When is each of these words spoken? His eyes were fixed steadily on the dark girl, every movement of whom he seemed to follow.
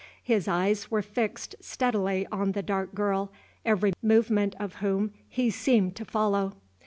His 0.23 0.47
eyes 0.47 0.89
were 0.89 1.03
fixed 1.03 1.55
steadily 1.59 2.25
on 2.31 2.53
the 2.53 2.63
dark 2.63 2.95
girl, 2.95 3.31
every 3.63 3.93
movement 4.01 4.55
of 4.59 4.77
whom 4.77 5.13
he 5.29 5.51
seemed 5.51 5.95
to 5.97 6.05
follow. 6.05 6.53